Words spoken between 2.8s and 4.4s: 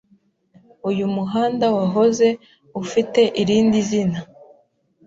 ufite irindi zina.